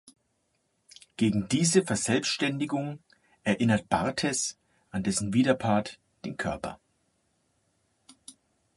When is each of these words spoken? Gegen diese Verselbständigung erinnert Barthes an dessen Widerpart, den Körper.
Gegen 1.15 1.47
diese 1.47 1.83
Verselbständigung 1.83 3.03
erinnert 3.43 3.87
Barthes 3.87 4.57
an 4.89 5.03
dessen 5.03 5.31
Widerpart, 5.31 5.99
den 6.25 6.37
Körper. 6.37 6.79